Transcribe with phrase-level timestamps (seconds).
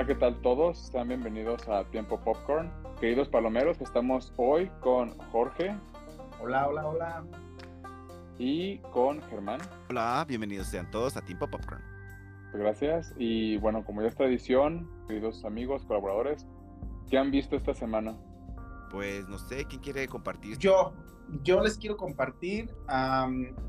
[0.00, 0.78] Hola, ¿qué tal todos?
[0.78, 2.72] Sean bienvenidos a Tiempo Popcorn.
[3.02, 5.76] Queridos palomeros, estamos hoy con Jorge.
[6.40, 7.24] Hola, hola, hola.
[8.38, 9.60] Y con Germán.
[9.90, 11.82] Hola, bienvenidos sean todos a Tiempo Popcorn.
[12.54, 13.12] Gracias.
[13.18, 16.46] Y bueno, como ya es tradición, queridos amigos, colaboradores,
[17.10, 18.16] ¿qué han visto esta semana?
[18.90, 20.56] Pues no sé, ¿quién quiere compartir?
[20.56, 20.94] Yo,
[21.42, 22.70] yo les quiero compartir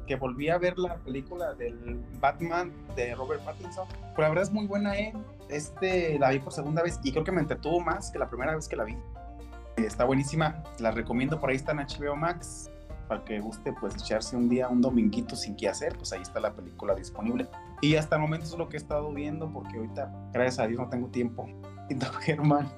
[0.08, 3.88] que volví a ver la película del Batman de Robert Pattinson.
[3.88, 5.14] Pues la verdad es muy buena, ¿eh?
[5.50, 8.56] Este la vi por segunda vez y creo que me entretuvo más que la primera
[8.56, 8.98] vez que la vi.
[9.78, 12.70] Está buenísima, la recomiendo, por ahí está en HBO Max.
[13.08, 16.40] Para que guste, pues echarse un día, un dominguito sin qué hacer, pues ahí está
[16.40, 17.46] la película disponible.
[17.82, 20.80] Y hasta el momento es lo que he estado viendo, porque ahorita, gracias a Dios,
[20.80, 21.46] no tengo tiempo.
[22.22, 22.72] Germán.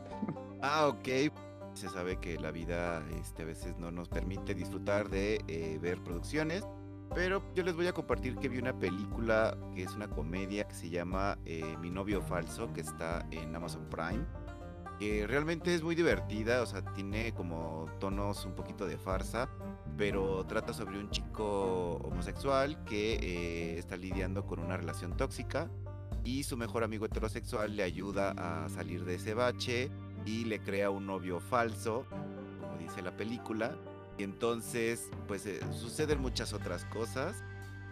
[0.59, 1.31] Ah, ok
[1.73, 6.01] se sabe que la vida este, a veces no nos permite disfrutar de eh, ver
[6.03, 6.63] producciones.
[7.13, 10.73] Pero yo les voy a compartir que vi una película que es una comedia que
[10.73, 14.25] se llama eh, Mi novio falso, que está en Amazon Prime.
[14.99, 19.49] Que realmente es muy divertida, o sea, tiene como tonos un poquito de farsa,
[19.97, 25.69] pero trata sobre un chico homosexual que eh, está lidiando con una relación tóxica
[26.23, 29.91] y su mejor amigo heterosexual le ayuda a salir de ese bache
[30.25, 32.05] y le crea un novio falso,
[32.59, 33.75] como dice la película.
[34.17, 37.43] Y entonces, pues eh, suceden muchas otras cosas.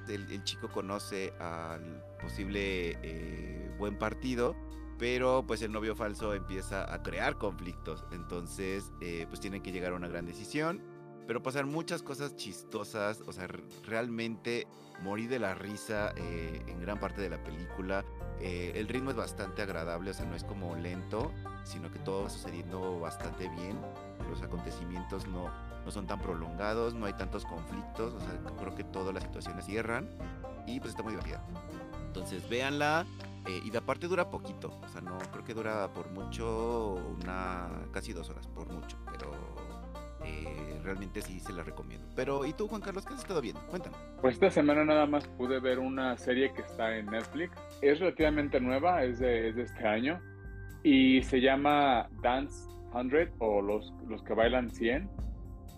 [0.08, 4.56] El, chico conoce al posible eh, buen partido,
[4.98, 8.04] pero pues el novio falso empieza a crear conflictos.
[8.12, 10.82] Entonces, eh, pues tienen que llegar a una gran decisión.
[11.28, 13.48] Pero pasan muchas cosas chistosas, o sea,
[13.86, 14.68] realmente
[15.02, 18.04] morí de la risa en gran parte de la película.
[18.44, 21.32] El ritmo es bastante agradable, o sea, no es como lento,
[21.64, 23.80] sino que todo va sucediendo bastante bien.
[24.30, 25.50] Los acontecimientos no,
[25.86, 29.66] no son tan prolongados, no hay tantos conflictos, o sea, creo que todas las situaciones
[29.66, 30.10] cierran
[30.66, 31.44] y pues está muy divertida.
[32.08, 33.06] Entonces véanla
[33.46, 37.70] eh, y de aparte dura poquito, o sea, no creo que dura por mucho, una
[37.92, 39.32] casi dos horas, por mucho, pero
[40.26, 42.08] eh, realmente sí se la recomiendo.
[42.16, 43.62] Pero, ¿y tú, Juan Carlos, qué has estado viendo?
[43.68, 43.96] Cuéntame.
[44.22, 47.58] Pues esta semana nada más pude ver una serie que está en Netflix.
[47.82, 50.20] Es relativamente nueva, es de, es de este año
[50.84, 55.10] y se llama Dance 100 o los, los que bailan 100.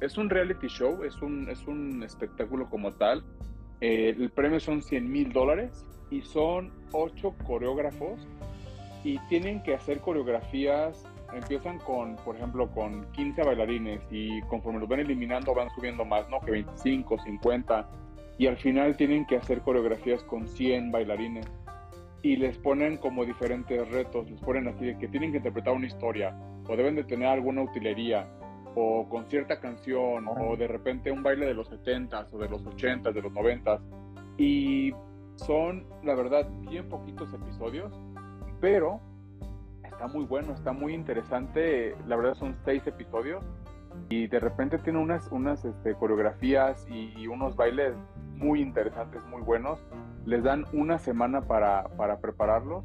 [0.02, 3.24] Es un reality show, es un, es un espectáculo como tal.
[3.82, 8.28] Eh, el premio son 100 mil dólares y son ocho coreógrafos
[9.04, 11.06] y tienen que hacer coreografías.
[11.36, 16.30] Empiezan con, por ejemplo, con 15 bailarines y conforme los van eliminando van subiendo más,
[16.30, 16.40] ¿no?
[16.42, 17.90] Que 25, 50
[18.38, 21.46] y al final tienen que hacer coreografías con 100 bailarines.
[22.22, 25.88] Y les ponen como diferentes retos, les ponen así de que tienen que interpretar una
[25.88, 26.36] historia
[26.68, 28.28] o deben de tener alguna utilería
[28.76, 32.64] o con cierta canción o de repente un baile de los 70s o de los
[32.64, 33.80] 80s, de los 90s
[34.38, 34.94] y
[35.36, 37.92] son la verdad bien poquitos episodios,
[38.60, 39.02] pero
[40.04, 43.42] está muy bueno, está muy interesante, la verdad son seis episodios
[44.10, 47.94] y de repente tiene unas, unas este, coreografías y unos bailes
[48.36, 49.80] muy interesantes, muy buenos
[50.26, 52.84] les dan una semana para, para prepararlo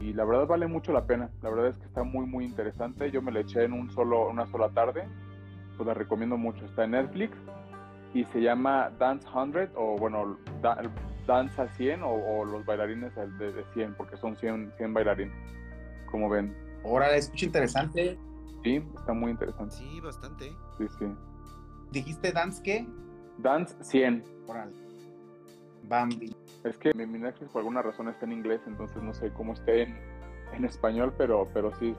[0.00, 1.30] y la verdad vale mucho la pena.
[1.42, 3.10] La verdad es que está muy muy interesante.
[3.10, 5.08] Yo me la eché en un solo, una sola tarde.
[5.76, 6.64] Pues la recomiendo mucho.
[6.64, 7.36] Está en Netflix
[8.14, 10.38] y se llama Dance 100 o bueno,
[11.26, 15.34] Danza 100 o, los bailarines de, de, 100 porque son 100, 100 bailarines.
[16.10, 16.56] Como ven.
[16.84, 18.18] Ahora escucha interesante.
[18.62, 19.74] Sí, está muy interesante.
[19.74, 20.52] Sí, bastante.
[20.78, 21.06] Sí, sí.
[21.90, 22.86] ¿Dijiste Dance qué?
[23.38, 24.24] Dance 100.
[25.84, 26.34] Bambi.
[26.64, 29.82] Es que mi, Netflix por alguna razón está en inglés, entonces no sé cómo esté
[29.82, 29.96] en,
[30.52, 31.94] en español, pero, pero sí,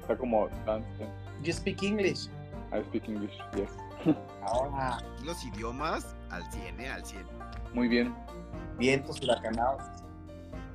[0.00, 0.88] está como dance.
[1.42, 2.28] You speak English.
[2.72, 3.70] I speak English, yes.
[4.42, 4.98] Ahora.
[5.24, 6.88] Los idiomas al 100, ¿eh?
[6.88, 7.22] Al 100.
[7.72, 8.14] Muy bien.
[8.78, 10.03] Vientos huracanados.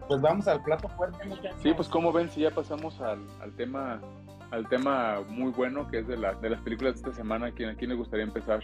[0.09, 1.59] Pues vamos al plato fuerte, muchachos.
[1.61, 4.01] Sí, pues como ven, si ya pasamos al, al tema
[4.49, 7.51] al tema muy bueno que es de, la, de las películas de esta semana, ¿a
[7.51, 8.63] quién, a quién le gustaría empezar?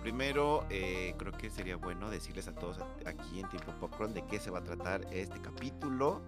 [0.00, 4.38] Primero, eh, creo que sería bueno decirles a todos aquí en Tiempo Popcorn de qué
[4.38, 6.22] se va a tratar este capítulo.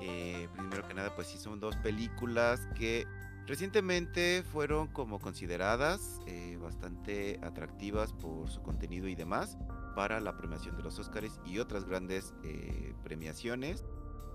[0.00, 3.06] Eh, primero que nada, pues sí son dos películas que
[3.46, 9.56] recientemente fueron como consideradas eh, bastante atractivas por su contenido y demás
[9.94, 12.34] para la premiación de los Oscars y otras grandes
[13.02, 13.84] premiaciones.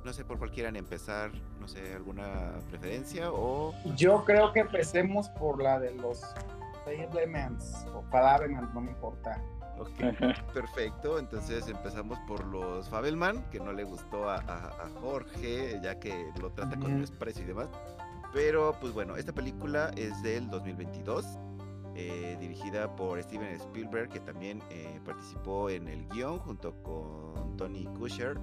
[0.04, 3.74] No sé por cuál quieran empezar, no sé, alguna preferencia o...
[3.96, 6.22] Yo creo que empecemos por la de los
[6.88, 9.42] Elements o Fabelman, no me importa.
[9.80, 9.90] Ok,
[10.54, 11.20] perfecto.
[11.20, 16.78] Entonces empezamos por los Fabelman, que no le gustó a, Jorge, ya que lo trata
[16.80, 17.68] con desprecio y demás.
[18.34, 21.26] Pero, pues bueno, esta película es del 2022,
[21.98, 27.86] eh, dirigida por Steven Spielberg, que también eh, participó en el guion junto con Tony
[27.98, 28.40] Kusher.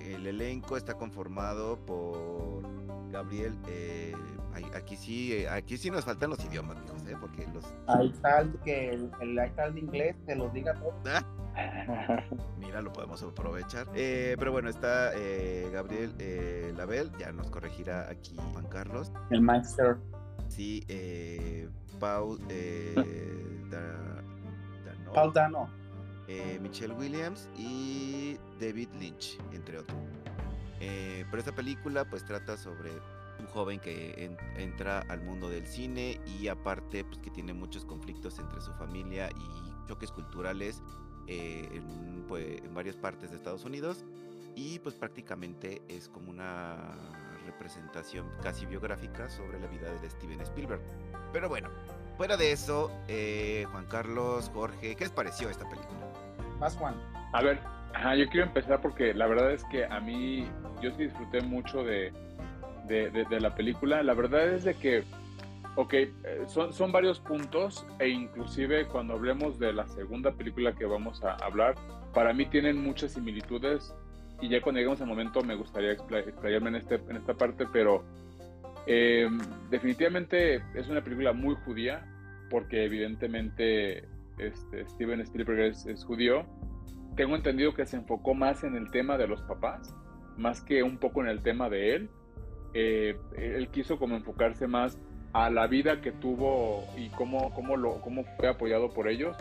[0.00, 2.62] el elenco está conformado por
[3.10, 3.56] Gabriel.
[3.68, 4.14] Eh,
[4.74, 6.76] aquí sí, eh, aquí sí nos faltan los idiomas,
[7.08, 7.16] ¿eh?
[7.20, 7.64] porque los.
[7.86, 10.94] Hay tal que el, el tal de inglés te los diga todo.
[11.06, 11.24] Ah.
[12.58, 13.88] Mira, lo podemos aprovechar.
[13.94, 15.10] Eh, pero bueno, está
[15.72, 16.14] Gabriel
[16.76, 19.12] Label, ya nos corregirá aquí Juan Carlos.
[19.30, 19.42] El
[20.50, 20.84] Sí,
[21.98, 22.38] Paul,
[23.70, 25.70] Dano, Paul Dano.
[26.60, 29.98] Michelle Williams y David Lynch, entre otros.
[30.78, 32.90] pero esta película pues trata sobre
[33.40, 38.38] un joven que entra al mundo del cine y aparte pues que tiene muchos conflictos
[38.38, 40.82] entre su familia y choques culturales
[41.26, 44.04] eh, en, pues, en varias partes de Estados Unidos
[44.54, 46.76] y pues prácticamente es como una
[47.50, 50.80] representación casi biográfica sobre la vida de Steven Spielberg.
[51.32, 51.68] Pero bueno,
[52.16, 55.98] fuera de eso, eh, Juan Carlos, Jorge, ¿qué les pareció esta película?
[56.58, 56.94] Más Juan.
[57.32, 57.60] A ver,
[58.16, 60.48] yo quiero empezar porque la verdad es que a mí
[60.80, 62.12] yo sí disfruté mucho de,
[62.86, 64.02] de, la película.
[64.02, 65.04] La verdad es de que,
[65.76, 66.10] ok, eh,
[66.46, 71.34] son, son varios puntos e inclusive cuando hablemos de la segunda película que vamos a
[71.34, 71.74] hablar,
[72.12, 73.94] para mí tienen muchas similitudes
[74.40, 78.04] y ya cuando lleguemos al momento me gustaría explayarme en, este, en esta parte, pero
[78.86, 79.38] em,
[79.70, 82.06] definitivamente es una película muy judía
[82.48, 84.04] porque evidentemente
[84.38, 86.44] este, Steven Spielberg es, judío.
[87.16, 89.94] Tengo entendido que se enfocó más en el tema de los papás,
[90.36, 92.10] más que un poco en el tema de él
[92.72, 94.96] eh, él quiso como enfocarse más
[95.32, 99.36] a la vida que tuvo y cómo, cómo, lo, cómo fue apoyado por ellos.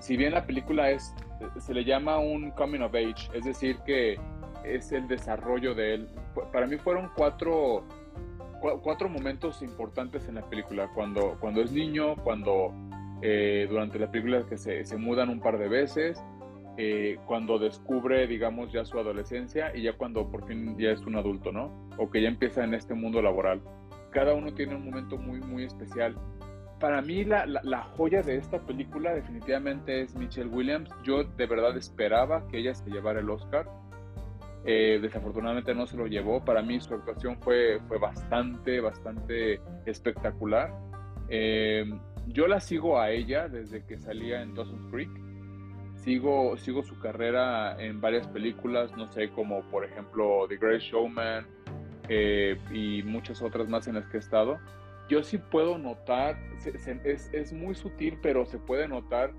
[0.00, 1.14] Si bien la película es,
[1.58, 4.18] se le llama un coming of age, es decir, que
[4.64, 6.08] es el desarrollo de él.
[6.52, 7.84] Para mí fueron cuatro,
[8.82, 10.90] cuatro momentos importantes en la película.
[10.94, 12.72] Cuando, cuando es niño, cuando
[13.22, 16.22] eh, durante la película que se, se mudan un par de veces,
[16.80, 21.16] eh, cuando descubre, digamos, ya su adolescencia y ya cuando por fin ya es un
[21.16, 21.88] adulto, ¿no?
[21.98, 23.60] O que ya empieza en este mundo laboral.
[24.12, 26.16] Cada uno tiene un momento muy, muy especial.
[26.80, 30.90] Para mí la, la, joya de esta película definitivamente es Michelle Williams.
[31.02, 33.68] Yo de verdad esperaba que ella se llevara el Oscar.
[34.64, 36.44] Eh, desafortunadamente no se lo llevó.
[36.44, 40.72] Para mí su actuación fue, fue bastante, bastante espectacular.
[41.28, 41.84] Eh,
[42.28, 45.10] yo la sigo a ella desde que salía en Dawson's Creek
[46.08, 51.46] sigo, sigo su carrera en varias películas, no sé, como por ejemplo The Great Showman
[52.08, 54.58] eh, y muchas otras más en las que he estado.
[55.08, 59.32] Yo sí puedo notar, es, es, muy sutil, pero se puede notar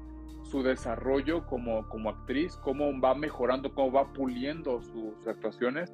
[0.43, 5.93] su desarrollo como, como actriz, cómo va mejorando, cómo va puliendo sus actuaciones.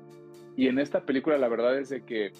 [0.56, 2.32] Y en esta película la verdad es de que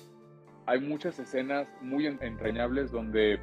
[0.66, 3.40] hay muchas escenas muy entrañables donde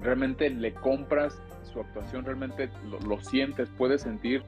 [0.00, 2.70] realmente le compras su actuación, realmente
[3.06, 4.42] lo, sientes, puedes sentir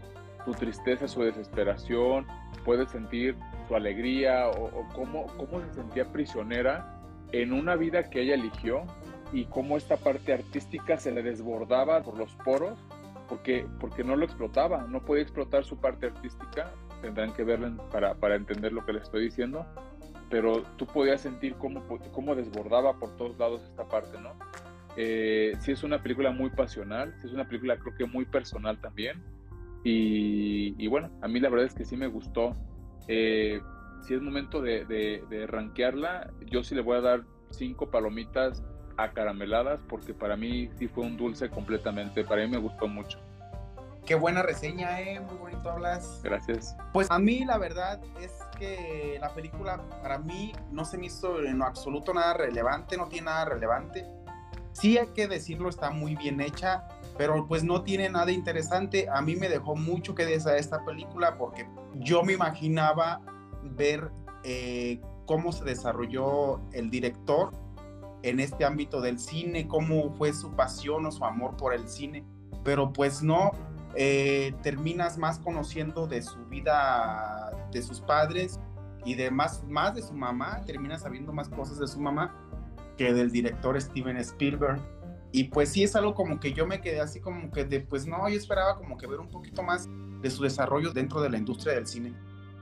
[0.45, 2.27] su tristeza, su desesperación,
[2.65, 3.37] puedes sentir
[3.67, 6.94] su alegría o, cómo, cómo se sentía prisionera
[7.43, 8.85] en una vida que ella eligió
[9.33, 12.79] y cómo esta parte artística se le desbordaba por los poros
[13.29, 16.71] porque, porque no lo explotaba, no podía explotar su parte artística,
[17.01, 19.67] tendrán que verlo para, para entender lo que les estoy diciendo,
[20.31, 21.83] pero tú podías sentir cómo,
[22.13, 24.35] cómo desbordaba por todos lados esta parte, ¿no?
[24.97, 28.81] Eh, sí es una película muy pasional, sí es una película creo que muy personal
[28.81, 29.23] también.
[29.87, 32.55] Y, bueno, a mí la verdad es que sí me gustó.
[33.07, 33.61] Eh,
[34.01, 37.25] si es momento de, de, rankearla, yo sí le voy a dar
[37.57, 38.63] cinco palomitas
[38.97, 43.19] acarameladas porque para mí sí fue un dulce completamente, para mí me gustó mucho.
[44.07, 46.21] Qué buena reseña, eh, muy bonito hablas.
[46.23, 46.77] Gracias.
[46.93, 51.43] Pues a mí la verdad es que la película para mí no se me hizo
[51.43, 54.05] en lo absoluto nada relevante, no tiene nada relevante
[54.75, 56.85] sí hay que decirlo, está muy bien hecha,
[57.17, 59.09] pero pues no tiene nada interesante.
[59.09, 63.21] A mí me dejó mucho que desear esta película porque yo me imaginaba
[63.63, 64.11] ver
[64.43, 67.53] eh, cómo se desarrolló el director
[68.23, 72.25] en este ámbito del cine, cómo fue su pasión o su amor por el cine,
[72.65, 73.53] pero pues no,
[73.97, 78.59] eh, terminas más conociendo de su vida, de sus padres
[79.05, 82.35] y de más, más de su mamá, terminas sabiendo más cosas de su mamá
[82.97, 84.81] que del director Steven Spielberg.
[85.31, 88.07] Y pues sí es algo como que yo me quedé así como que de, pues
[88.07, 89.89] no, yo esperaba como que ver un poquito más
[90.23, 92.15] de su desarrollo dentro de la industria del cine.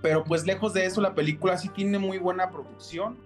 [0.03, 3.17] Pero pues lejos de eso, la película sí tiene muy buena producción.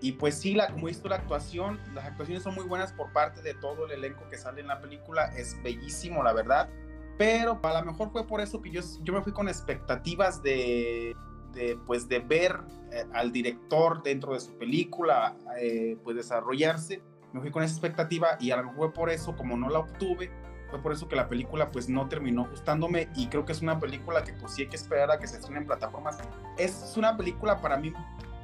[0.00, 3.42] Y pues sí, la, como visto la actuación, las actuaciones son muy buenas por parte
[3.42, 5.26] de todo el elenco que sale en la película.
[5.36, 6.70] Es bellísimo, la verdad.
[7.18, 11.14] Pero a lo mejor fue por eso que yo, yo me fui con expectativas de,
[11.52, 12.60] de, pues, de ver
[12.92, 17.02] eh, al director dentro de su película eh, pues desarrollarse.
[17.32, 20.30] Me fui con esa expectativa y a lo mejor por eso, como no la obtuve,
[20.70, 23.80] Fue por eso que la película pues no terminó gustándome y creo que es una
[23.80, 26.18] película que pues sí hay que esperar a que se estrene en plataformas.
[26.56, 27.92] Es una película para mí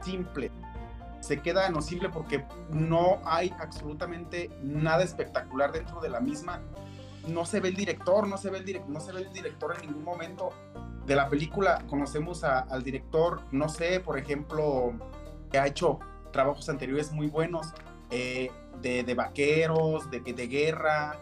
[0.02, 0.50] simple.
[1.20, 6.60] Se queda en lo simple porque no hay absolutamente nada espectacular dentro de la misma.
[7.28, 9.74] No se ve el director, no se ve el, direct, no se ve el director
[9.76, 10.50] en ningún momento
[11.06, 11.82] de la película.
[11.88, 14.92] Conocemos a, al director, no sé, por ejemplo,
[15.50, 15.98] que ha hecho
[16.32, 17.72] trabajos anteriores muy buenos,
[18.10, 21.16] eh, de, de, vaqueros, de, de guerra,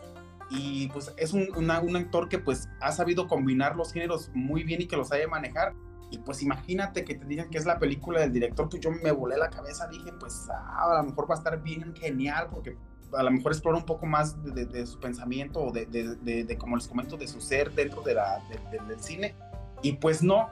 [0.50, 4.62] y pues es un, una, un, actor que pues ha sabido combinar los géneros muy
[4.62, 5.74] bien y que los sabe manejar.
[6.10, 9.10] Y pues imagínate que te digan que es la película del director, pues yo me
[9.10, 12.76] volé la cabeza, dije pues ah, a lo mejor va a estar bien genial porque
[13.16, 16.76] a lo mejor explora un poco más de, de su pensamiento o de, de, como
[16.76, 19.34] les comento, de su ser dentro de la, del cine.
[19.82, 20.50] Y pues no,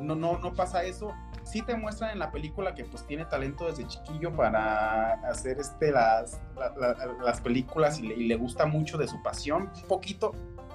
[0.00, 1.12] no, no, no pasa eso
[1.44, 5.92] sí te muestran en la película que pues tiene talento desde chiquillo para hacer este,
[5.92, 6.40] las,
[7.22, 10.32] las películas y le, gusta mucho de su pasión, un poquito,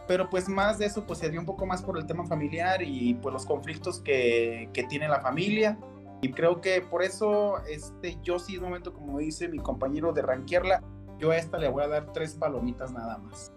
[0.08, 2.82] pero pues más de eso pues se dio un poco más por el tema familiar
[2.82, 5.78] y pues los conflictos que, que tiene la familia.
[6.22, 10.22] Y creo que por eso este, yo sí, de momento, como dice mi compañero de
[10.22, 10.84] ranquearla,
[11.18, 13.52] yo a esta le voy a dar tres palomitas nada más.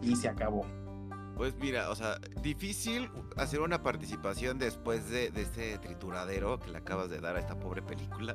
[0.00, 0.64] Y se acabó.
[1.38, 7.10] Pues mira, o sea, difícil hacer una participación después de, este trituradero que le acabas
[7.10, 8.34] de dar a esta pobre película.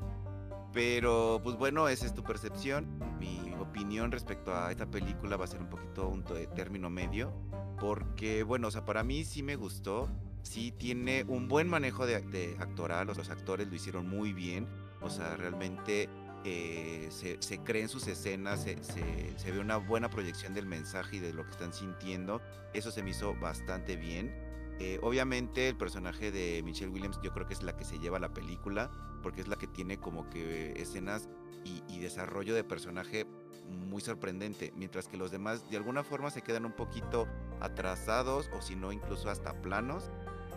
[0.72, 2.88] Pero, pues bueno, esa es tu percepción.
[3.19, 6.24] Mi opinión respecto a esta película va a ser un poquito un
[6.55, 7.33] término medio.
[7.77, 10.07] Porque, bueno, o sea, para mí sí me gustó.
[10.41, 13.05] Sí tiene un buen manejo de, de actoral.
[13.05, 14.65] Los actores lo hicieron muy bien.
[15.01, 16.07] O sea, realmente
[16.43, 21.17] eh, se, se creen sus escenas, se, se, se, ve una buena proyección del mensaje
[21.17, 22.41] y de lo que están sintiendo.
[22.73, 24.33] Eso se me hizo bastante bien.
[24.79, 28.19] Eh, obviamente el personaje de Michelle Williams yo creo que es la que se lleva
[28.19, 31.29] la película, porque es la que tiene como que escenas
[31.63, 33.25] y, y desarrollo de personaje
[33.69, 37.27] muy sorprendente, mientras que los demás de alguna forma se quedan un poquito
[37.62, 40.09] atrasados o si no incluso hasta planos.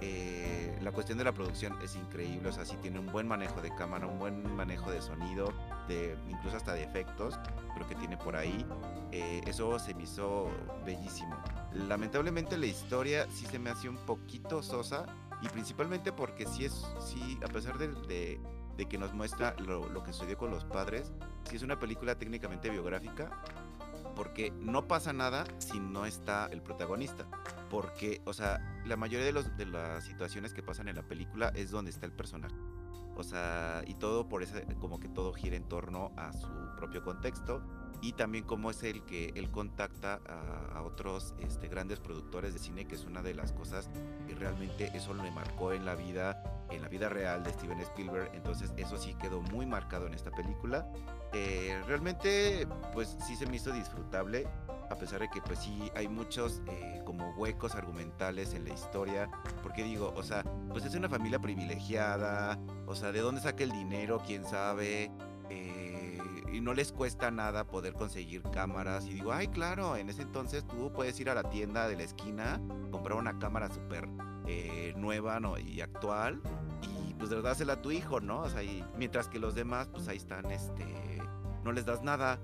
[0.02, 3.62] Eh, la cuestión de la producción es increíble, o sea, sí tiene un buen manejo
[3.62, 5.52] de cámara, un buen manejo de sonido,
[5.88, 7.38] de, incluso hasta de efectos,
[7.74, 8.66] creo que tiene por ahí.
[9.12, 10.50] Eh, eso se me hizo
[10.84, 11.36] bellísimo.
[11.72, 15.06] Lamentablemente la historia sí se me hace un poquito sosa
[15.42, 18.40] y principalmente porque sí es, sí, a pesar de, de,
[18.76, 21.12] de que nos muestra lo, lo que sucedió con los padres,
[21.44, 23.42] sí es una película técnicamente biográfica,
[24.14, 27.26] porque no pasa nada si no está el protagonista
[27.68, 31.52] porque, o sea, la mayoría de, los, de las situaciones que pasan en la película
[31.54, 32.54] es donde está el personaje.
[33.16, 37.02] O sea, y todo por eso, como que todo gira en torno a su propio
[37.02, 37.62] contexto
[38.02, 42.58] y también cómo es el que él contacta a, a, otros este, grandes productores de
[42.58, 43.88] cine, que es una de las cosas
[44.26, 48.30] que realmente eso le marcó en la vida, en la vida real de Steven Spielberg.
[48.34, 50.86] Entonces eso sí quedó muy marcado en esta película.
[51.32, 54.46] Eh, realmente, pues sí se me hizo disfrutable
[54.90, 59.28] a pesar de que pues sí hay muchos eh, como huecos argumentales en la historia,
[59.62, 60.44] porque digo, o sea,
[60.76, 64.22] pues es una familia privilegiada, o sea, ¿de dónde saca el dinero?
[64.26, 65.10] ¿Quién sabe?
[65.48, 66.20] Eh,
[66.52, 70.66] y no les cuesta nada poder conseguir cámaras y digo, ay, claro, en ese entonces
[70.66, 74.06] tú puedes ir a la tienda de la esquina, comprar una cámara súper
[74.46, 75.56] eh, nueva ¿no?
[75.56, 76.42] y actual
[76.82, 78.40] y pues dársela a tu hijo, ¿no?
[78.42, 81.22] O sea, y, mientras que los demás pues ahí están, este,
[81.64, 82.38] no les das nada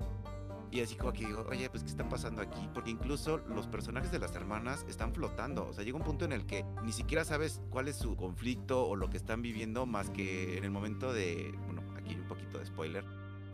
[0.73, 2.67] y así como que digo, oye, pues ¿qué está pasando aquí?
[2.73, 5.69] Porque incluso los personajes de las hermanas están flotando.
[5.69, 8.87] O sea, llega un punto en el que ni siquiera sabes cuál es su conflicto
[8.87, 12.59] o lo que están viviendo, más que en el momento de, bueno, aquí un poquito
[12.59, 13.05] de spoiler,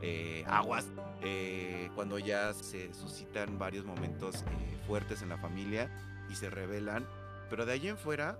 [0.00, 0.86] eh, aguas,
[1.20, 5.90] eh, cuando ya se suscitan varios momentos eh, fuertes en la familia
[6.30, 7.04] y se revelan.
[7.50, 8.38] Pero de ahí en fuera,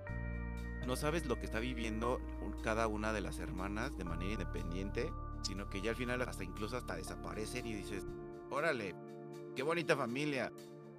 [0.87, 2.21] no sabes lo que está viviendo
[2.63, 5.11] cada una de las hermanas de manera independiente,
[5.43, 8.07] sino que ya al final hasta incluso hasta desaparecen y dices,
[8.51, 8.95] órale,
[9.55, 10.53] qué bonita familia.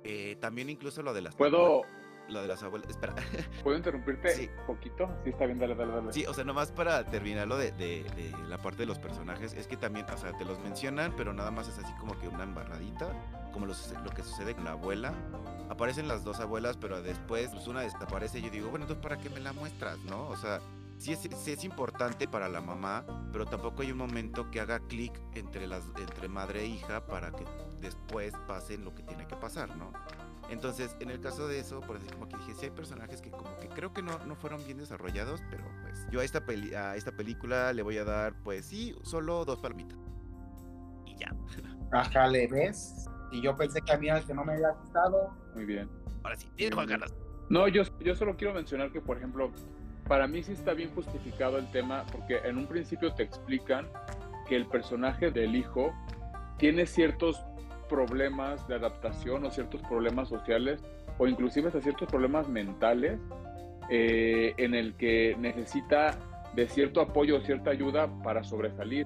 [0.04, 1.36] Eh, también incluso lo de las...
[1.36, 1.82] ¿Puedo...?
[2.30, 3.16] Lo de las abuelas, espera.
[3.64, 4.50] ¿Puedo interrumpirte sí.
[4.60, 5.10] un poquito?
[5.24, 6.14] Sí, está bien, dale, dale, dale.
[6.14, 9.54] Sí, o sea, nomás para terminar lo de, de, de, la parte de los personajes,
[9.54, 12.28] es que también, o sea, te los mencionan, pero nada más es así como que
[12.28, 13.12] una embarradita,
[13.52, 15.12] como lo, lo que sucede con la abuela.
[15.70, 19.18] Aparecen las dos abuelas, pero después pues una desaparece y yo digo, bueno, entonces ¿para
[19.18, 20.28] qué me la muestras, no?
[20.28, 20.60] O sea,
[21.00, 24.80] sí es, sí es, importante para la mamá, pero tampoco hay un momento que haga
[24.80, 27.46] clic entre, las, entre madre e hija para que
[27.80, 29.92] después pasen lo que tiene que pasar, ¿no?
[30.50, 33.30] Entonces, en el caso de eso, por decir como que dije, sí hay personajes que
[33.30, 36.74] como que creo que no, no fueron bien desarrollados, pero pues yo a esta, peli
[36.74, 39.98] a esta película le voy a dar, pues sí, solo dos palmitas.
[41.06, 41.34] Y ya.
[41.92, 43.08] Ajá, ¿le ves?
[43.32, 45.36] Y yo pensé que a mí al que no me había gustado.
[45.54, 45.88] Muy bien.
[46.24, 47.14] Ahora sí, tiene Juan Carlos.
[47.50, 49.52] No, yo, yo solo quiero mencionar que, por ejemplo,
[50.10, 53.88] para mí sí está bien justificado el tema porque en un principio te explican
[54.48, 55.94] que el personaje del hijo
[56.58, 57.40] tiene ciertos
[57.88, 60.84] problemas de adaptación o ciertos problemas sociales
[61.20, 63.20] o inclusive hasta ciertos problemas mentales
[63.92, 66.18] eh, en el que necesita
[66.56, 69.06] de cierto apoyo o cierta ayuda para sobresalir.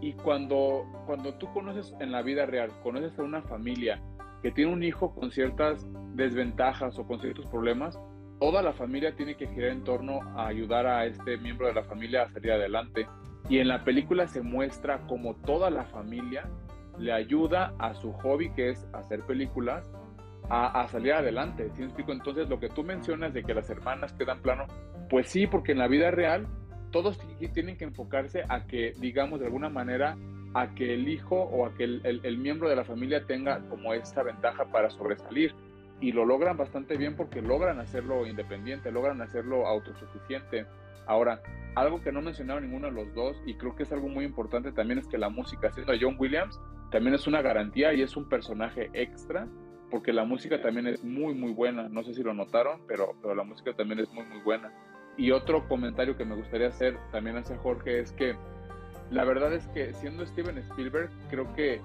[0.00, 4.00] Y cuando, cuando tú conoces en la vida real, conoces a una familia
[4.42, 5.84] que tiene un hijo con ciertas
[6.14, 7.98] desventajas o con ciertos problemas,
[8.40, 11.84] toda la familia tiene que girar en torno a ayudar a este miembro de la
[11.84, 13.06] familia a salir adelante.
[13.48, 16.48] Y en la película se muestra como toda la familia
[16.98, 19.90] le ayuda a su hobby, que es hacer películas,
[20.48, 21.70] a, salir adelante.
[21.74, 22.12] ¿Sí explico?
[22.12, 24.66] Entonces, lo que tú mencionas de que las hermanas quedan plano,
[25.10, 26.46] pues sí, porque en la vida real
[26.92, 27.18] todos
[27.52, 30.16] tienen que enfocarse a que, digamos, de alguna manera,
[30.54, 34.22] a que el hijo o a que el miembro de la familia tenga como esta
[34.22, 35.54] ventaja para sobresalir.
[36.00, 40.66] Y lo logran bastante bien porque logran hacerlo independiente, logran hacerlo autosuficiente.
[41.06, 41.40] Ahora,
[41.74, 44.72] algo que no mencionaron ninguno de los dos, y creo que es algo muy importante
[44.72, 46.60] también, es que la música, siendo John Williams,
[46.90, 49.48] también es una garantía y es un personaje extra,
[49.90, 51.88] porque la música también es muy, muy buena.
[51.88, 54.72] No sé si lo notaron, pero, pero la música también es muy, muy buena.
[55.16, 58.36] Y otro comentario que me gustaría hacer también hacia Jorge es que
[59.10, 61.80] la verdad es que siendo Steven Spielberg, creo que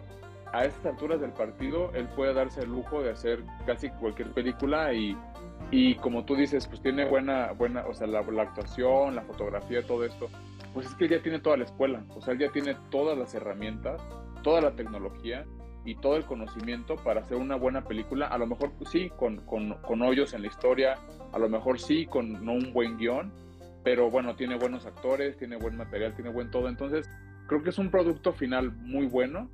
[0.53, 4.93] a estas alturas del partido él puede darse el lujo de hacer casi cualquier película
[4.93, 5.17] y,
[5.71, 9.85] y como tú dices, pues tiene buena, buena, o sea, la, la, actuación, la fotografía,
[9.85, 10.29] todo esto,
[10.73, 13.17] pues es que él ya tiene toda la escuela, o sea, él ya tiene todas
[13.17, 14.01] las herramientas,
[14.43, 15.45] toda la tecnología
[15.85, 19.37] y todo el conocimiento para hacer una buena película, a lo mejor pues, sí, con,
[19.45, 20.97] con, con hoyos en la historia,
[21.31, 23.31] a lo mejor sí, con no un buen guion,
[23.83, 27.09] pero bueno, tiene buenos actores, tiene buen material, tiene buen todo, entonces
[27.47, 29.49] creo que es un producto final muy bueno,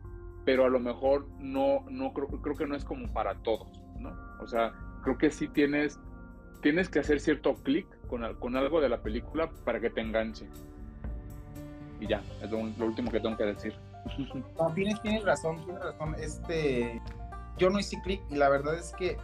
[0.48, 3.68] pero a lo mejor no, no creo, creo que no es como para todos,
[4.00, 4.18] ¿no?
[4.39, 4.72] O sea,
[5.04, 6.00] creo que sí tienes,
[6.62, 10.48] tienes que hacer cierto clic con, con algo de la película para que te enganche.
[12.00, 13.75] Y ya, es lo, lo último que tengo que decir.
[14.58, 16.16] No, tienes, tienes razón, tienes razón.
[16.18, 17.01] Este,
[17.58, 19.18] yo no hice clic y la verdad es que,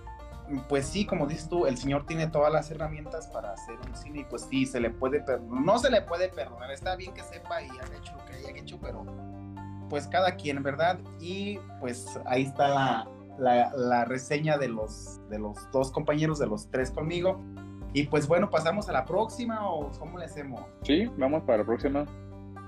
[0.68, 4.20] pues sí, como dices tú, el señor tiene todas las herramientas para hacer un cine
[4.20, 5.62] y pues sí, se le puede perdonar.
[5.64, 8.60] No se le puede perdonar, está bien que sepa y haya hecho lo que haya
[8.60, 9.06] hecho, pero
[9.94, 10.98] pues cada quien, ¿verdad?
[11.20, 16.48] Y pues ahí está la, la, la reseña de los, de los dos compañeros, de
[16.48, 17.40] los tres conmigo.
[17.94, 20.66] Y pues bueno, pasamos a la próxima o cómo le hacemos.
[20.82, 22.08] Sí, vamos para la próxima.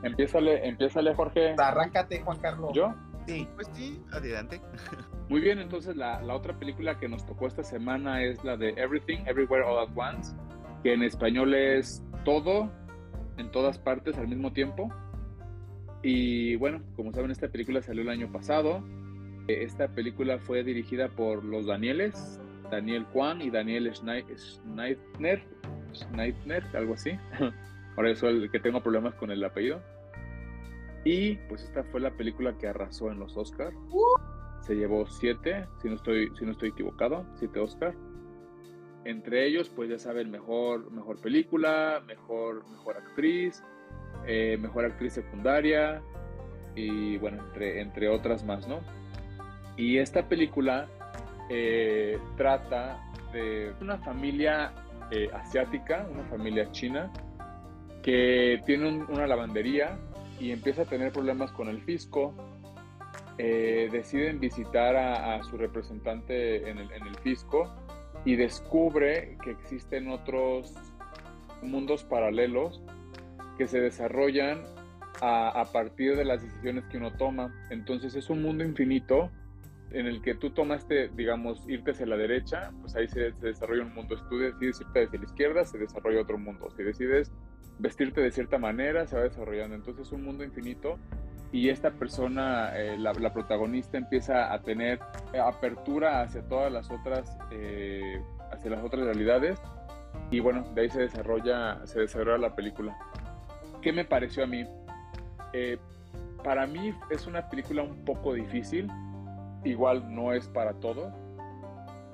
[0.04, 1.56] Empiézale, empiézale, Jorge.
[1.58, 2.70] Arráncate, Juan Carlos.
[2.76, 2.94] ¿Yo?
[3.26, 3.48] Sí.
[3.56, 4.62] Pues sí, adelante.
[5.28, 8.70] Muy bien, entonces la, la, otra película que nos tocó esta semana es la de
[8.78, 10.36] Everything, Everywhere, All at Once,
[10.84, 12.70] que en español es todo,
[13.38, 14.94] en todas partes al mismo tiempo.
[16.08, 18.84] Y bueno, como saben, esta película salió el año pasado.
[19.48, 22.40] Esta película fue dirigida por los Danieles,
[22.70, 25.42] Daniel Kwan y Daniel Schneidner,
[25.96, 27.18] Schneidner, algo así.
[27.98, 29.82] Ahora yo soy el que tengo problemas con el apellido.
[31.06, 33.76] Y pues esta fue la película que arrasó en los Oscars.
[34.62, 37.98] Se llevó siete, si no estoy, si no estoy equivocado, siete Oscars.
[39.06, 43.64] Entre ellos, pues ya saben, mejor, mejor película, mejor, mejor actriz,
[44.28, 46.02] eh, mejor actriz secundaria
[46.76, 48.80] y bueno, entre, entre otras más, ¿no?
[49.78, 50.88] Y esta película
[51.50, 53.00] eh, trata
[53.32, 54.74] de una familia
[55.12, 57.12] eh, asiática, una familia china,
[58.02, 59.98] que tiene un, una lavandería
[60.40, 62.34] y empieza a tener problemas con el fisco.
[63.38, 67.70] Deciden visitar a, a su representante en el, en el, fisco
[68.24, 70.74] y descubre que existen otros
[71.62, 72.82] mundos paralelos
[73.58, 74.64] que se desarrollan
[75.22, 77.54] a, partir de las decisiones que uno toma.
[77.70, 79.32] Entonces es un mundo infinito
[79.92, 83.94] en el que tú tomaste, digamos, irte hacia la derecha, pues ahí se, desarrolla un
[83.94, 84.18] mundo.
[84.18, 86.70] Si tú decides irte hacia la izquierda, se desarrolla otro mundo.
[86.76, 87.32] Si decides
[87.80, 89.76] vestirte de cierta manera, se va desarrollando.
[89.76, 90.98] Entonces es un mundo infinito
[91.52, 95.00] y esta persona, eh, la, protagonista, empieza a tener
[95.42, 99.62] apertura hacia todas las otras, eh, hacia las otras realidades
[100.32, 102.98] y bueno, de ahí se desarrolla, se desarrolla la película.
[103.86, 104.66] ¿Qué me pareció a mí?
[105.54, 105.78] Eh,
[106.44, 108.90] para mí es una película un poco difícil,
[109.64, 111.14] igual no es para todo,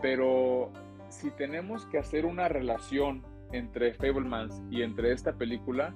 [0.02, 0.70] pero
[1.08, 5.96] si tenemos que hacer una relación entre Fablemans y entre esta película,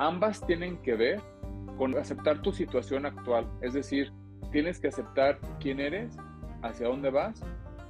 [0.00, 1.20] ambas tienen que ver
[1.78, 3.46] con aceptar tu situación actual.
[3.60, 4.12] Es decir,
[4.50, 6.16] tienes que aceptar quién eres,
[6.62, 7.40] hacia dónde vas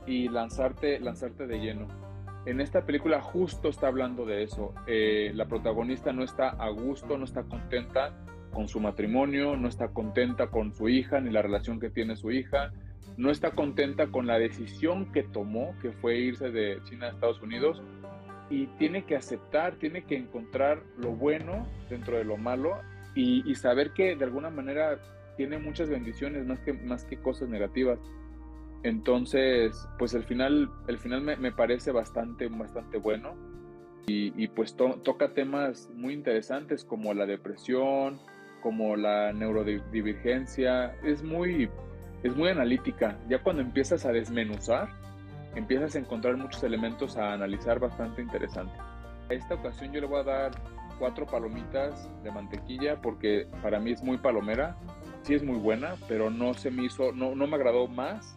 [0.07, 2.04] y lanzarte, lanzarte de lleno.
[2.47, 4.75] En esta película justo está hablando de eso.
[4.87, 8.13] Eh, la protagonista no está a gusto, no está contenta
[8.53, 12.31] con su matrimonio, no está contenta con su hija ni la relación que tiene su
[12.31, 12.73] hija,
[13.17, 17.41] no está contenta con la decisión que tomó, que fue irse de China a Estados
[17.43, 17.83] Unidos,
[18.51, 22.79] y tiene que aceptar, tiene que encontrar lo bueno dentro de lo malo
[23.15, 24.99] y, y, saber que de alguna manera
[25.37, 27.99] tiene muchas bendiciones más que, más que cosas negativas.
[28.85, 33.35] Entonces, pues el final, el final me, parece bastante, bastante bueno
[34.07, 38.20] y, pues toca temas muy interesantes como la depresión,
[38.62, 40.94] como la neurodivergencia.
[41.03, 41.70] Es muy,
[42.23, 43.18] es muy analítica.
[43.27, 44.90] Ya cuando empiezas a desmenuzar,
[45.55, 48.75] empiezas a encontrar muchos elementos a analizar bastante interesante.
[49.31, 50.51] A esta ocasión yo le voy a dar
[50.99, 54.77] cuatro palomitas de mantequilla porque para mí es muy palomera.
[55.23, 58.37] Sí es muy buena, pero no se me hizo, no, no me agradó más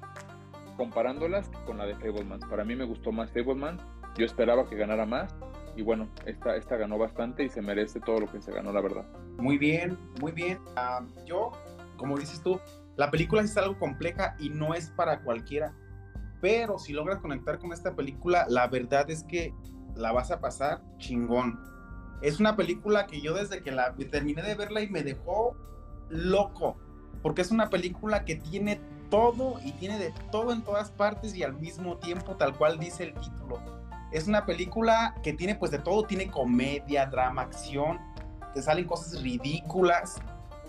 [0.78, 2.40] comparándolas con la de Fableman.
[2.42, 3.78] Para mí me gustó más Fableman.
[4.18, 5.36] Yo esperaba que ganara más.
[5.76, 8.82] Y bueno, esta, esta ganó bastante y se merece todo lo que se ganó, la
[8.82, 9.06] verdad.
[9.38, 10.60] Muy bien, muy bien.
[10.76, 11.52] Ah, yo,
[11.98, 12.60] como dices tú,
[12.96, 15.76] la película es algo compleja y no es para cualquiera.
[16.42, 19.54] Pero si logras conectar con esta película, la verdad es que
[19.96, 21.60] la vas a pasar chingón.
[22.22, 25.56] Es una película que yo desde que la terminé de verla y me dejó
[26.10, 26.78] loco,
[27.22, 28.80] porque es una película que tiene
[29.10, 33.04] todo y tiene de todo en todas partes y al mismo tiempo tal cual dice
[33.04, 33.60] el título.
[34.12, 38.00] Es una película que tiene pues de todo, tiene comedia, drama, acción,
[38.54, 40.20] te salen cosas ridículas,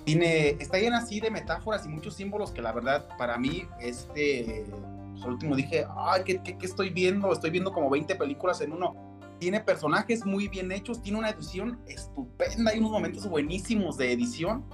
[0.05, 4.65] tiene, está llena así de metáforas y muchos símbolos que la verdad para mí, este,
[5.13, 7.33] pues, último dije, ay, ¿qué, ¿qué, qué, estoy viendo?
[7.33, 8.95] Estoy viendo como 20 películas en uno.
[9.39, 14.65] Tiene personajes muy bien hechos, tiene una edición estupenda, hay unos momentos buenísimos de edición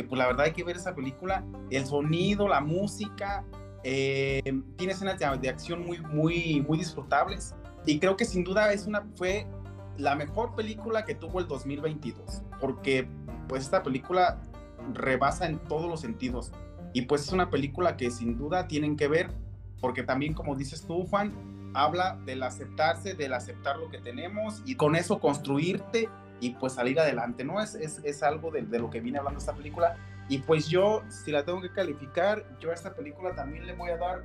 [0.00, 3.44] que pues la verdad hay que ver esa película, el sonido, la música,
[3.84, 4.40] eh,
[4.76, 9.06] tiene escenas de, acción muy, muy, muy disfrutables y creo que sin duda es una,
[9.16, 9.46] fue
[9.98, 13.06] la mejor película que tuvo el 2022, porque
[13.46, 14.40] pues esta película
[14.94, 16.50] rebasa en todos los sentidos
[16.94, 19.30] y pues es una película que sin duda tienen que ver,
[19.82, 21.34] porque también como dices tú Juan,
[21.74, 26.08] habla del aceptarse, del aceptar lo que tenemos y con eso construirte
[26.40, 27.60] y pues salir adelante, ¿no?
[27.60, 29.96] Es, es, es algo de, de, lo que viene hablando esta película.
[30.28, 33.90] Y pues yo, si la tengo que calificar, yo a esta película también le voy
[33.90, 34.24] a dar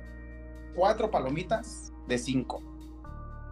[0.74, 2.62] cuatro palomitas de cinco.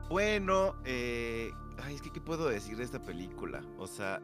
[0.09, 1.51] Bueno, eh,
[1.83, 3.65] ay, es que ¿qué puedo decir de esta película?
[3.79, 4.21] O sea,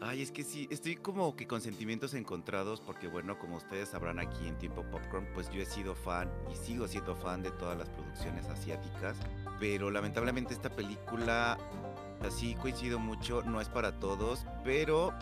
[0.00, 4.18] ay, es que sí, estoy como que con sentimientos encontrados porque bueno, como ustedes sabrán
[4.18, 7.78] aquí en Tiempo Popcorn, pues yo he sido fan y sigo siendo fan de todas
[7.78, 9.16] las producciones asiáticas,
[9.60, 11.58] pero lamentablemente esta película
[12.26, 15.12] así coincido mucho, no es para todos, pero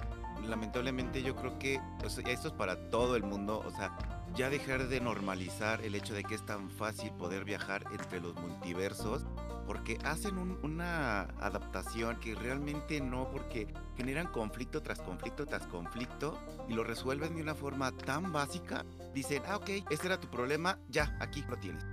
[0.46, 3.96] lamentablemente yo creo que esto es para todo el mundo, o sea,
[4.34, 8.34] ya dejar de normalizar el hecho de que es tan fácil poder viajar entre los
[8.36, 9.26] multiversos,
[9.66, 16.74] porque hacen una adaptación que realmente no, porque generan conflicto tras conflicto tras conflicto y
[16.74, 18.84] lo resuelven de una forma tan básica,
[19.14, 21.84] dicen, ah, ok, este era tu problema, ya, aquí lo tienes.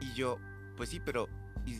[0.00, 0.38] Y yo,
[0.76, 1.28] pues sí, pero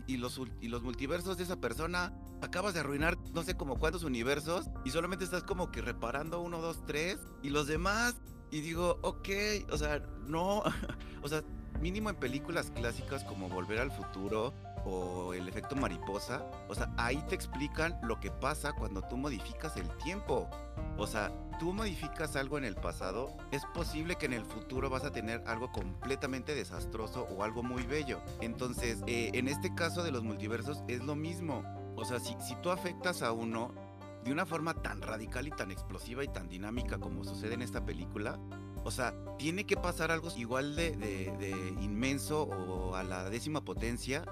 [0.07, 4.05] y, los, y los multiversos de esa persona, acabas de arruinar no sé como cuántos
[4.05, 8.17] universos y solamente estás como que reparando uno, dos, tres y los demás.
[8.51, 9.29] Y digo, ok,
[9.71, 10.63] o sea, no,
[11.23, 11.43] o sea,
[11.81, 17.23] mínimo en películas clásicas como Volver al Futuro o El efecto mariposa, o sea, ahí
[17.29, 20.49] te explican lo que pasa cuando tú modificas el tiempo.
[20.97, 25.05] O sea, tú modificas algo en el pasado, es posible que en el futuro vas
[25.05, 28.21] a tener algo completamente desastroso o algo muy bello.
[28.41, 31.63] Entonces, eh, en este caso de los multiversos es lo mismo.
[31.97, 33.73] O sea, si, si tú afectas a uno
[34.25, 37.85] de una forma tan radical y tan explosiva y tan dinámica como sucede en esta
[37.85, 38.39] película,
[38.85, 41.51] o sea, tiene que pasar algo igual de, de
[41.83, 44.25] inmenso o a la décima potencia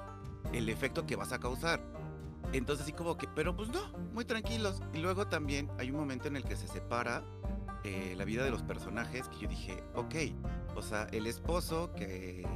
[0.53, 1.81] el efecto que vas a causar.
[2.53, 3.81] Entonces así como que, pero pues no,
[4.13, 4.81] muy tranquilos.
[4.95, 7.25] Y luego también hay un momento en el que se separa
[7.85, 10.15] eh, la vida de los personajes que yo dije, ok,
[10.75, 12.47] o sea, el esposo que,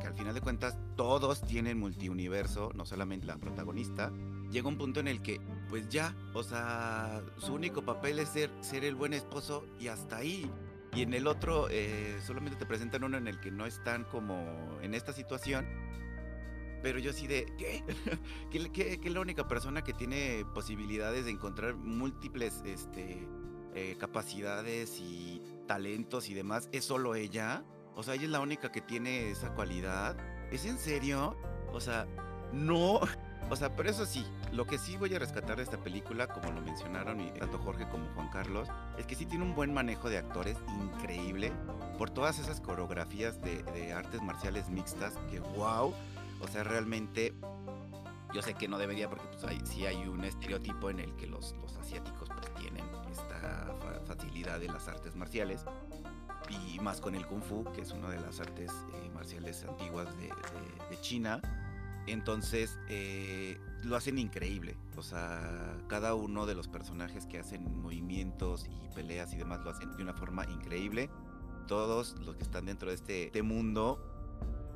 [0.00, 4.12] que al final de cuentas todos tienen multiuniverso, no solamente la protagonista,
[4.50, 8.50] llega un punto en el que pues ya, o sea, su único papel es ser,
[8.60, 10.50] ser el buen esposo y hasta ahí.
[10.94, 14.78] Y en el otro eh, solamente te presentan uno en el que no están como
[14.80, 15.66] en esta situación
[16.84, 17.82] pero yo así de, ¿qué?
[18.70, 23.26] ¿Qué, es la única persona que tiene posibilidades de encontrar múltiples este,
[23.74, 26.68] eh, capacidades y talentos y demás?
[26.72, 27.64] ¿Es solo ella?
[27.94, 30.18] O sea, ella es la única que tiene esa cualidad.
[30.52, 31.38] ¿Es en serio?
[31.72, 32.06] O sea,
[32.52, 33.00] no.
[33.50, 36.50] O sea, pero eso sí, lo que sí voy a rescatar de esta película, como
[36.50, 40.08] lo mencionaron y tanto Jorge como Juan Carlos, es que sí tiene un buen manejo
[40.08, 41.52] de actores increíble
[41.98, 45.92] por todas esas coreografías de, de artes marciales mixtas que wow
[46.44, 47.34] o sea, realmente
[48.32, 51.26] yo sé que no debería porque pues hay, sí hay un estereotipo en el que
[51.26, 53.74] los, los asiáticos pues tienen esta
[54.06, 55.64] facilidad de las artes marciales
[56.50, 60.08] y más con el kung fu, que es una de las artes eh, marciales antiguas
[60.18, 60.30] de,
[61.00, 61.40] China.
[62.06, 64.76] Entonces eh, lo hacen increíble.
[64.96, 69.70] O sea, cada uno de los personajes que hacen movimientos y peleas y demás lo
[69.70, 71.10] hacen de una forma increíble.
[71.66, 74.13] Todos los que están dentro de este, este mundo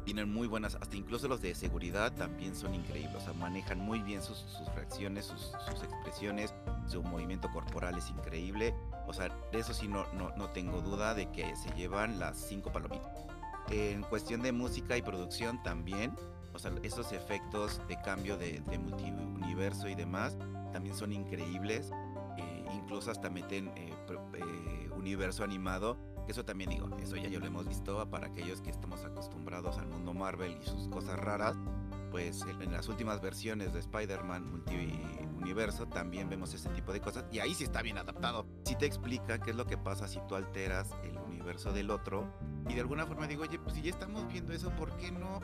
[0.08, 4.00] tienen muy buenas, hasta incluso los de seguridad también son increíbles, o sea, manejan muy
[4.00, 4.42] bien sus,
[4.74, 6.54] reacciones, sus, expresiones,
[6.86, 8.74] su movimiento corporal es increíble,
[9.06, 12.38] o sea, de eso sí no, no, no tengo duda de que se llevan las
[12.38, 13.26] cinco palomitas.
[13.68, 16.16] En cuestión de música y producción también,
[16.54, 20.38] o sea, esos efectos de cambio de, de multiuniverso y demás
[20.72, 21.90] también son increíbles,
[22.38, 25.98] eh, incluso hasta meten eh, eh, universo animado
[26.32, 29.88] eso también digo, eso ya, ya lo hemos visto para aquellos que estamos acostumbrados al
[29.88, 31.56] mundo Marvel y sus cosas raras.
[32.10, 37.38] Pues en las últimas versiones de Spider-Man Multiuniverso también vemos ese tipo de cosas y
[37.38, 38.46] ahí sí está bien adaptado.
[38.64, 42.32] Sí te explica qué es lo que pasa si tú alteras el universo del otro
[42.68, 45.40] y de alguna forma digo, oye, pues si ya estamos viendo eso, ¿por qué no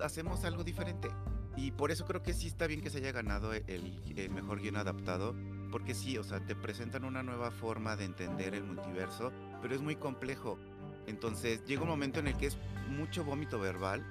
[0.00, 1.10] hacemos algo diferente?
[1.56, 4.60] Y por eso creo que sí está bien que se haya ganado el, el mejor
[4.60, 5.34] guion adaptado,
[5.72, 9.80] porque sí, o sea, te presentan una nueva forma de entender el multiverso pero es
[9.80, 10.58] muy complejo.
[11.06, 14.04] Entonces llega un momento en el que es mucho vómito verbal,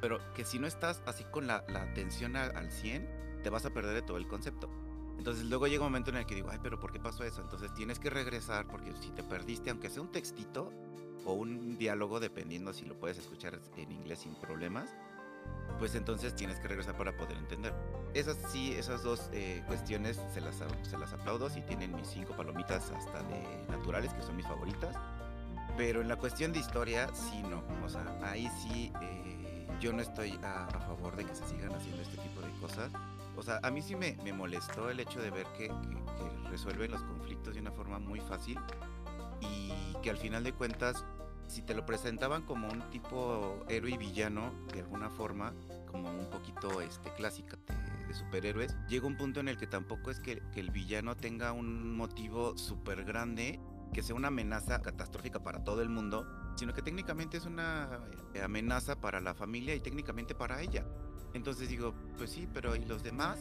[0.00, 3.94] pero que si no estás así con la, atención al, 100, te vas a perder
[3.94, 4.68] de todo el concepto.
[5.18, 7.42] Entonces luego llega un momento en el que digo, ay, pero ¿por qué pasó eso?
[7.42, 10.72] Entonces tienes que regresar porque si te perdiste, aunque sea un textito
[11.26, 14.94] o un diálogo, dependiendo si lo puedes escuchar en inglés sin problemas,
[15.80, 17.72] pues entonces tienes que regresar para poder entender.
[18.12, 21.48] Esas sí, esas dos eh, cuestiones se las, se las aplaudo.
[21.48, 24.94] Si tienen mis cinco palomitas hasta de naturales, que son mis favoritas.
[25.78, 27.62] Pero en la cuestión de historia, sí, no.
[27.82, 32.02] O sea, ahí sí, eh, yo no estoy a, favor de que se sigan haciendo
[32.02, 32.92] este tipo de cosas.
[33.34, 36.90] O sea, a mí sí me, me molestó el hecho de ver que, que resuelven
[36.90, 38.58] los conflictos de una forma muy fácil
[39.40, 41.06] y que al final de cuentas
[41.50, 45.52] si te lo presentaban como un tipo héroe y villano, de alguna forma,
[45.90, 47.58] como un poquito este, clásica
[48.06, 51.96] de, superhéroes, llega un punto en el que tampoco es que, el villano tenga un
[51.96, 53.60] motivo súper grande,
[53.92, 56.24] que sea una amenaza catastrófica para todo el mundo,
[56.56, 58.00] sino que técnicamente es una
[58.34, 60.84] eh, amenaza para la familia y técnicamente para ella.
[61.34, 63.38] Entonces digo, pues sí, pero ¿y los demás?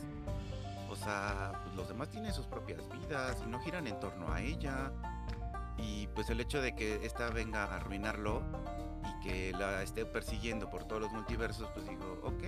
[0.89, 4.41] O sea, pues los demás tienen sus propias vidas y no giran en torno a
[4.41, 4.91] ella
[5.81, 8.41] y pues el hecho de que esta venga a arruinarlo
[9.03, 12.43] y que la esté persiguiendo por todos los multiversos, pues digo, ok.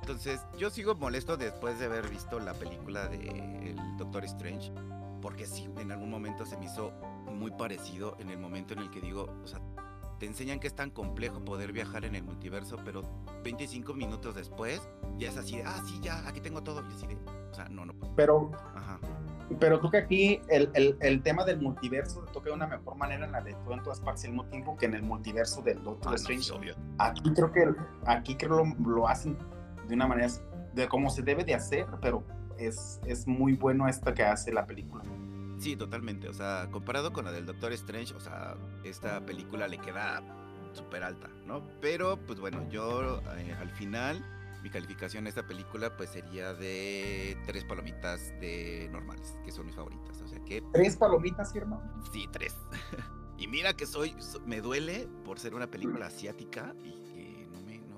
[0.00, 4.70] Entonces yo sigo molesto después de haber visto la película de el Doctor Strange,
[5.22, 6.92] porque sí, en algún momento se me hizo
[7.32, 9.60] muy parecido en el momento en el que digo, o sea,
[10.18, 13.02] te enseñan que es tan complejo poder viajar en el multiverso, pero
[13.42, 14.86] 25 minutos después
[15.16, 17.16] ya es así de, ah, sí, ya, aquí tengo todo, y así de,
[17.50, 17.94] o sea, no, no.
[18.14, 19.00] Pero, Ajá.
[19.60, 22.96] Pero creo que aquí el, el, el, tema del multiverso se toca de una mejor
[22.96, 25.60] manera en la de todo en todas partes al mismo tiempo que en el multiverso
[25.62, 26.74] del Doctor ah, Strange.
[26.98, 27.74] aquí creo que
[28.06, 29.36] aquí creo lo, lo, hacen
[29.86, 30.28] de una manera
[30.72, 32.24] de cómo se debe de hacer, pero
[32.58, 35.04] es, es muy bueno esto que hace la película.
[35.58, 36.28] Sí, totalmente.
[36.28, 40.22] O sea, comparado con la del Doctor Strange, o sea, esta película le queda
[40.72, 41.62] súper alta, ¿no?
[41.80, 44.24] Pero, pues bueno, yo eh, al final
[44.64, 49.76] mi calificación a esta película pues sería de tres palomitas de normales, que son mis
[49.76, 50.22] favoritas.
[50.22, 50.62] O sea que...
[50.72, 51.82] ¿Tres palomitas, hermano?
[52.10, 52.56] Sí, tres.
[53.38, 57.76] y mira que soy, me duele por ser una película asiática y que no me,
[57.80, 57.96] no,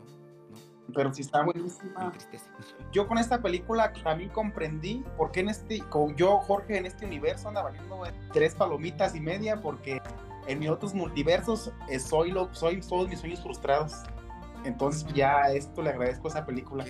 [0.51, 0.93] no.
[0.93, 2.13] Pero sí está buenísima.
[2.93, 7.07] Yo con esta película también comprendí por qué en este, con yo, Jorge, en este
[7.07, 8.03] universo anda valiendo
[8.33, 10.03] tres palomitas y media porque
[10.49, 14.03] en mis otros multiversos eh, soy, lo, soy todos mis sueños frustrados.
[14.67, 16.85] Entonces ya esto le agradezco esa película.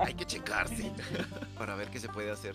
[0.00, 0.92] Hay, que checarse
[1.58, 2.54] para ver qué se puede hacer.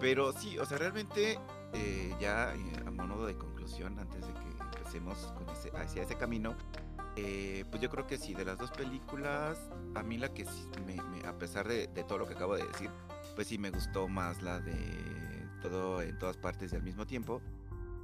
[0.00, 1.38] Pero sí, o sea, realmente
[1.72, 5.44] eh, ya eh, a modo de conclusión, antes de que empecemos con
[5.80, 6.54] hacia ese camino,
[7.16, 9.58] eh, pues yo creo que sí, de las dos películas,
[9.94, 10.68] a mí la que sí,
[11.26, 12.90] a pesar de, todo lo que acabo de decir,
[13.34, 17.40] pues sí me gustó más la de todo en todas partes y al mismo tiempo,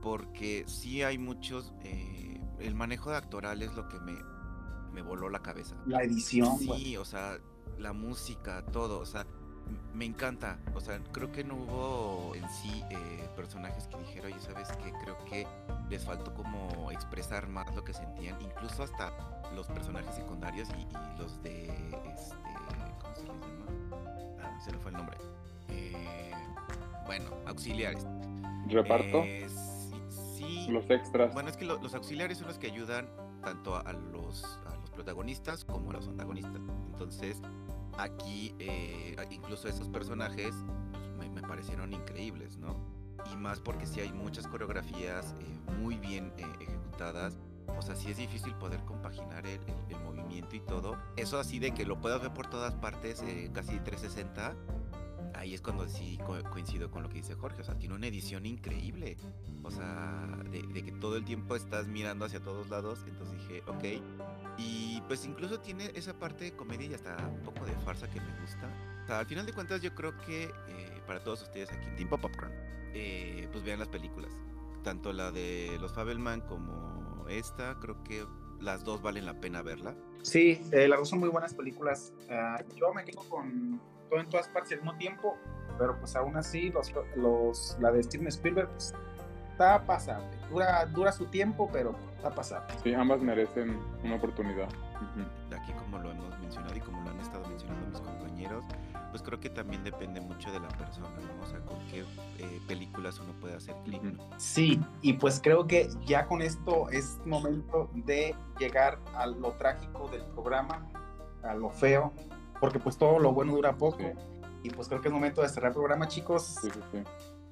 [0.02, 1.72] porque sí hay muchos,
[2.58, 4.16] el manejo de actoral es lo que me,
[4.92, 5.76] me voló la cabeza.
[5.86, 6.58] La edición.
[6.58, 7.38] Sí, o sea,
[7.78, 9.26] la música, todo, o sea,
[9.94, 10.58] me encanta.
[10.74, 14.92] O sea, creo que no hubo en sí eh, personajes que dijeron, oye, ¿sabes qué?
[15.02, 15.46] Creo que
[15.88, 19.12] les faltó como expresar más lo que sentían, incluso hasta
[19.54, 20.86] los personajes secundarios y,
[21.20, 22.36] los de, este,
[23.00, 23.46] ¿cómo se les llama?
[24.42, 25.16] Ah, se me fue el nombre.
[25.68, 26.32] Eh,
[27.06, 28.06] bueno, auxiliares.
[28.68, 29.22] ¿Reparto?
[29.24, 29.48] Eh,
[30.36, 31.32] sí, Los extras.
[31.34, 33.08] Bueno, es que los auxiliares son los que ayudan
[33.42, 34.44] tanto a los,
[35.00, 36.60] protagonistas como los antagonistas.
[36.90, 37.40] Entonces,
[37.96, 40.54] aquí eh, incluso esos personajes
[41.16, 42.76] pues, me, parecieron increíbles, ¿no?
[43.32, 47.38] Y más porque sí hay muchas coreografías eh, muy bien eh, ejecutadas.
[47.78, 49.60] O sea, sí es difícil poder compaginar el,
[50.04, 50.98] movimiento y todo.
[51.16, 53.22] Eso así de que lo puedas ver por todas partes,
[53.54, 54.54] casi 360,
[55.34, 56.18] ahí es cuando sí
[56.50, 59.16] coincido con lo que dice Jorge, o sea, tiene una edición increíble,
[59.62, 64.02] o sea, de, que todo el tiempo estás mirando hacia todos lados, entonces dije, ok,
[64.58, 68.20] y pues incluso tiene esa parte de comedia y hasta un poco de farsa que
[68.20, 68.68] me gusta.
[69.04, 71.96] O sea, al final de cuentas yo creo que eh, para todos ustedes aquí en
[71.96, 72.52] Timpo Popcorn,
[72.94, 74.32] eh, pues vean las películas,
[74.82, 78.26] tanto la de los Fabelman como esta, creo que
[78.60, 79.94] las dos valen la pena verla.
[80.22, 82.12] Sí, eh, las dos son muy buenas películas.
[82.28, 83.80] Ah, yo me quedo con
[84.10, 85.38] todo en todas partes al mismo tiempo,
[85.78, 88.94] pero pues aún así los, los, la de Steven Spielberg pues,
[89.52, 90.28] está pasable.
[90.50, 92.74] Dura, dura su tiempo, pero está pasable.
[92.82, 94.68] Sí, ambas merecen una oportunidad.
[95.56, 98.64] Aquí como lo hemos mencionado y como lo han estado mencionando mis compañeros,
[99.10, 101.42] pues creo que también depende mucho de la persona, ¿no?
[101.42, 102.04] O sea, con qué
[102.38, 104.02] eh, películas uno puede hacer clic.
[104.36, 110.08] Sí, y pues creo que ya con esto es momento de llegar a lo trágico
[110.08, 110.86] del programa,
[111.42, 112.12] a lo feo,
[112.60, 114.12] porque pues todo lo bueno dura poco.
[114.62, 116.58] Y pues creo que es momento de cerrar el programa, chicos.
[116.60, 117.02] Sí, sí, sí.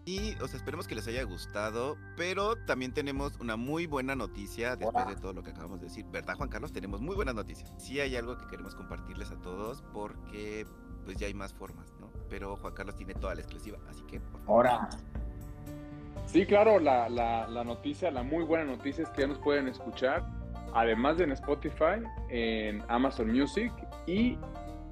[0.05, 4.75] Y, o sea, esperemos que les haya gustado, pero también tenemos una muy buena noticia
[4.75, 6.07] después de todo lo que acabamos de decir.
[6.11, 6.73] ¿Verdad, Juan Carlos?
[6.73, 7.71] Tenemos muy buenas noticias.
[7.77, 10.67] Sí hay algo que queremos compartirles a todos porque
[11.05, 12.11] pues ya hay más formas, ¿no?
[12.31, 14.21] Pero Juan Carlos tiene toda la exclusiva, así que...
[14.47, 14.89] Ahora.
[16.25, 20.27] Sí, claro, la, noticia, la muy buena noticia es que ya nos pueden escuchar,
[20.75, 23.73] además de en Spotify, en Amazon Music
[24.07, 24.39] y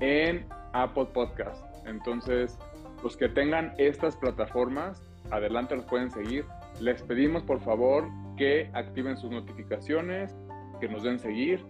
[0.01, 1.65] en Apple Podcast.
[1.87, 2.59] Entonces,
[3.03, 6.45] los que tengan estas plataformas, adelante los pueden seguir.
[6.81, 10.37] Les pedimos por favor que activen sus notificaciones,
[10.81, 11.65] que nos den seguir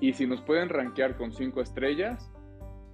[0.00, 2.30] y si nos pueden rankear con cinco estrellas,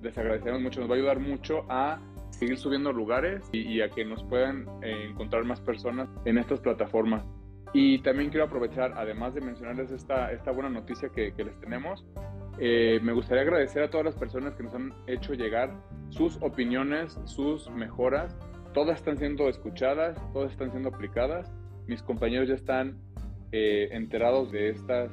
[0.02, 1.98] les agradecemos mucho, nos va a ayudar mucho a
[2.30, 7.24] seguir subiendo lugares y, a que nos puedan eh, encontrar más personas en estas plataformas.
[7.72, 12.06] Y también quiero aprovechar, además de mencionarles esta, esta buena noticia que, les tenemos,
[12.60, 15.72] eh, me gustaría agradecer a todas las personas que nos han hecho llegar
[16.10, 18.36] sus opiniones, sus mejoras.
[18.74, 21.50] Todas están siendo escuchadas, todas están siendo aplicadas.
[21.86, 22.98] Mis compañeros ya están
[23.52, 25.10] eh, enterados de estas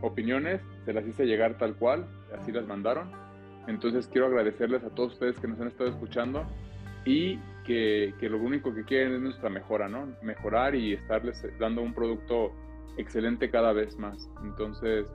[0.00, 3.28] opiniones, se las hice llegar tal cual, así las mandaron
[3.68, 6.44] entonces quiero agradecerles a todos ustedes que nos han estado escuchando
[7.04, 10.08] y que, lo único que quieren es nuestra mejora, ¿no?
[10.22, 12.50] Mejorar y estarles dando un producto
[12.96, 14.26] excelente cada vez más.
[14.42, 15.06] Entonces,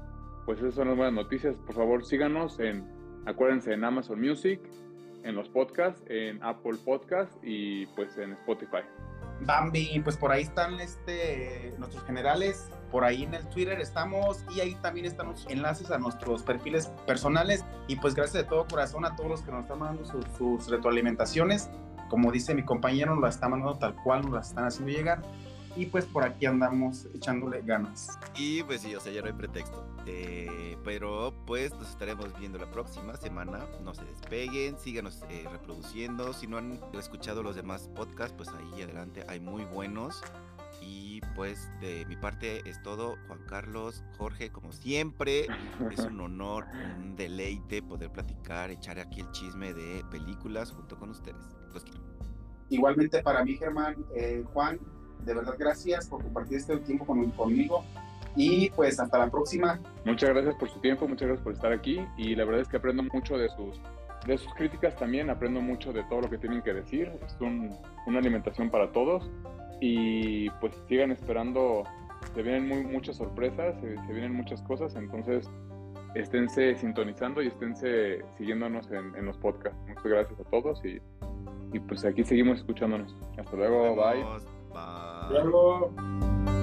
[0.46, 1.56] pues esas son las buenas noticias.
[1.66, 2.86] Por favor, síganos en,
[3.26, 4.60] acuérdense, en Amazon Music,
[5.24, 8.84] en los podcasts, en Apple Podcasts y pues en Spotify.
[9.42, 14.60] Bambi, pues por ahí están este, nuestros generales, por ahí en el Twitter estamos y
[14.60, 19.06] ahí también están los enlaces a nuestros perfiles personales y pues gracias de todo corazón
[19.06, 20.06] a todos los que nos están mandando
[20.38, 21.70] sus, retroalimentaciones.
[22.10, 25.22] Como dice mi compañero, nos las están mandando tal cual nos las están haciendo llegar
[25.76, 28.20] y pues por aquí andamos echándole ganas.
[28.38, 29.86] Y pues sí, o sea, ya no hay pretexto.
[30.06, 33.66] Eh, pero pues nos estaremos viendo la próxima semana.
[33.84, 36.34] No se despeguen, síganos eh, reproduciendo.
[36.34, 40.22] Si no han escuchado los demás podcasts, pues ahí adelante hay muy buenos.
[40.82, 43.16] Y pues de mi parte es todo.
[43.28, 45.48] Juan Carlos, Jorge, como siempre,
[45.92, 51.10] es un honor, un deleite poder platicar, echar aquí el chisme de películas junto con
[51.10, 51.42] ustedes.
[51.74, 52.02] Los quiero.
[52.70, 54.80] Igualmente para mí, Germán, eh, Juan,
[55.26, 57.84] de verdad gracias por compartir este tiempo con, conmigo
[58.36, 59.80] y pues hasta la próxima.
[60.06, 62.78] Muchas gracias por su tiempo, muchas gracias por estar aquí y la verdad es que
[62.78, 63.80] aprendo mucho de sus,
[64.26, 68.20] de sus críticas también, aprendo mucho de todo lo que tienen que decir, es una
[68.20, 69.30] alimentación para todos
[69.80, 71.84] y pues sigan esperando,
[72.34, 75.50] se vienen muy, muchas sorpresas, se, vienen muchas cosas, entonces
[76.16, 79.80] esténse sintonizando y esténse siguiéndonos en, los podcasts.
[79.88, 81.02] Muchas gracias a todos y,
[81.74, 83.16] y pues aquí seguimos escuchándonos.
[83.38, 84.53] Hasta luego, bye.
[84.74, 86.63] Bye.